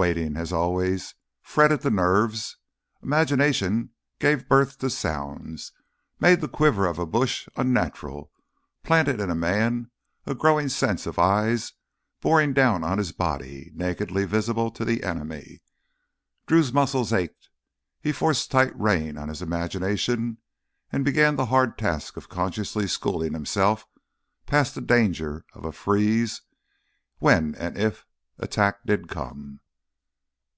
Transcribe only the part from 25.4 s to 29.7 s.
of a freeze when and if attack did come.